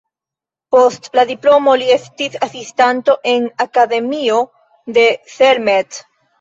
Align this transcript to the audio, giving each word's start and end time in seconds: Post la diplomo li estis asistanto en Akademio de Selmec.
Post 0.75 1.09
la 1.19 1.25
diplomo 1.31 1.75
li 1.83 1.91
estis 1.97 2.39
asistanto 2.49 3.17
en 3.35 3.47
Akademio 3.69 4.43
de 5.01 5.09
Selmec. 5.39 6.05